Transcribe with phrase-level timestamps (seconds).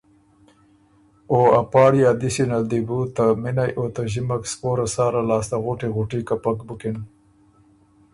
[1.59, 5.55] ا پاړی ا دِستي نل دی بُو ته مِنئ او ته ݫِمک سپوره ساله لاسته
[5.65, 6.97] غُټی غُټی کپک بُکِن